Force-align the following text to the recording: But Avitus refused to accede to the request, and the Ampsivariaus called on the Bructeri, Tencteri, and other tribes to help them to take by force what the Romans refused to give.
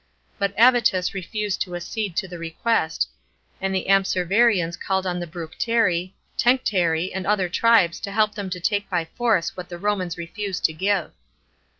But 0.39 0.57
Avitus 0.57 1.13
refused 1.13 1.61
to 1.61 1.75
accede 1.75 2.15
to 2.15 2.27
the 2.27 2.39
request, 2.39 3.07
and 3.61 3.71
the 3.75 3.85
Ampsivariaus 3.87 4.75
called 4.75 5.05
on 5.05 5.19
the 5.19 5.27
Bructeri, 5.27 6.13
Tencteri, 6.39 7.11
and 7.13 7.27
other 7.27 7.47
tribes 7.47 7.99
to 7.99 8.11
help 8.11 8.33
them 8.33 8.49
to 8.49 8.59
take 8.59 8.89
by 8.89 9.05
force 9.05 9.55
what 9.55 9.69
the 9.69 9.77
Romans 9.77 10.17
refused 10.17 10.65
to 10.65 10.73
give. 10.73 11.11